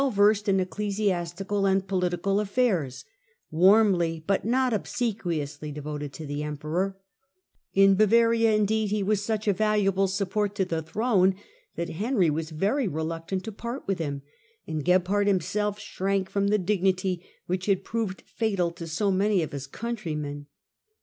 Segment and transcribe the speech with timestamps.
[0.01, 3.05] 39 versed in ecclesiastical and political affairs—
[3.53, 6.97] ^warmly, but not obsequiously, devoted to the emperor.
[7.75, 10.67] In Bicction of Bavaria, indeed, he was such a valuable support tor n.
[10.69, 11.35] to the throne
[11.75, 14.23] that Henry was very reluctant to part with him,
[14.65, 19.51] and Gebhard himself shrank from the dignity which had proved fatal to so many of
[19.51, 20.47] his countrymen.